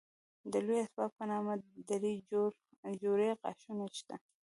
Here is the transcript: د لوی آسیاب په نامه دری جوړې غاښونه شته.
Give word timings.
د 0.51 0.53
لوی 0.65 0.77
آسیاب 0.85 1.11
په 1.19 1.23
نامه 1.31 1.53
دری 1.89 2.13
جوړې 3.03 3.29
غاښونه 3.41 3.85
شته. 3.97 4.15